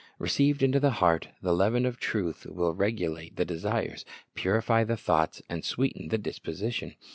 [0.17, 5.43] Received into the heart, the leaven of truth will regulate the desires, purify the thoughts,
[5.47, 6.95] and sweeten the disposition.